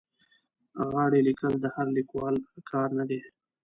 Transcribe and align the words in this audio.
غاړې 0.89 1.19
لیکل 1.27 1.53
د 1.61 1.65
هر 1.75 1.87
لیکوال 1.97 2.35
کار 2.71 2.89
نه 2.97 3.03
دی. 3.09 3.19